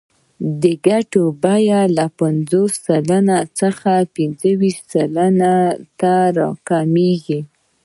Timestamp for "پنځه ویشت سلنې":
4.15-5.55